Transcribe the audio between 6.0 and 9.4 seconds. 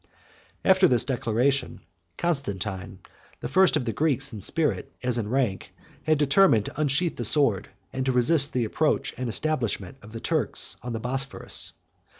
14 had determined to unsheathe the sword, and to resist the approach and